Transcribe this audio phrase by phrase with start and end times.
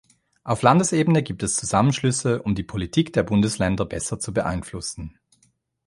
[0.43, 5.19] Auf Landesebene gibt es Zusammenschlüsse, um die Politik der Bundesländer besser zu beeinflussen.